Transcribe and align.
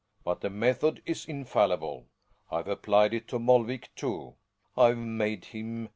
But 0.23 0.41
the 0.41 0.49
method 0.49 1.03
is 1.05 1.27
infallible. 1.27 2.07
I've 2.49 2.67
applied 2.67 3.13
it 3.13 3.27
to 3.27 3.37
Molvik, 3.37 3.89
too. 3.95 4.33
I've 4.75 4.97
made 4.97 5.45
him" 5.45 5.83
d. 5.85 5.89